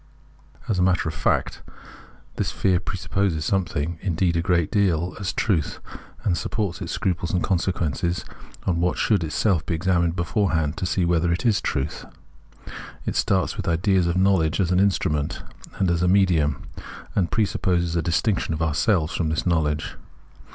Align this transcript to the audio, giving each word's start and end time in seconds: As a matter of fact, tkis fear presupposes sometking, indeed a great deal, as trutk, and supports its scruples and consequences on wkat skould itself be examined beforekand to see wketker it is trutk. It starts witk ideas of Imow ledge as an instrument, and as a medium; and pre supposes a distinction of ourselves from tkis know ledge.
As 0.67 0.79
a 0.79 0.81
matter 0.81 1.07
of 1.07 1.13
fact, 1.13 1.61
tkis 2.35 2.51
fear 2.51 2.79
presupposes 2.79 3.45
sometking, 3.47 3.99
indeed 4.01 4.35
a 4.35 4.41
great 4.41 4.71
deal, 4.71 5.15
as 5.19 5.31
trutk, 5.31 5.77
and 6.23 6.35
supports 6.35 6.81
its 6.81 6.91
scruples 6.91 7.29
and 7.31 7.43
consequences 7.43 8.25
on 8.65 8.77
wkat 8.77 8.95
skould 8.95 9.23
itself 9.23 9.63
be 9.63 9.75
examined 9.75 10.15
beforekand 10.15 10.75
to 10.77 10.87
see 10.87 11.05
wketker 11.05 11.31
it 11.33 11.45
is 11.45 11.61
trutk. 11.61 12.11
It 13.05 13.15
starts 13.15 13.53
witk 13.53 13.67
ideas 13.67 14.07
of 14.07 14.15
Imow 14.15 14.39
ledge 14.39 14.59
as 14.59 14.71
an 14.71 14.79
instrument, 14.79 15.43
and 15.77 15.91
as 15.91 16.01
a 16.01 16.07
medium; 16.07 16.63
and 17.15 17.29
pre 17.29 17.45
supposes 17.45 17.95
a 17.95 18.01
distinction 18.01 18.55
of 18.55 18.61
ourselves 18.63 19.13
from 19.15 19.29
tkis 19.29 19.45
know 19.45 19.61
ledge. 19.61 19.97